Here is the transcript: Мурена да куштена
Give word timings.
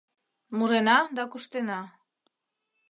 Мурена 0.57 0.97
да 1.15 1.23
куштена 1.31 1.79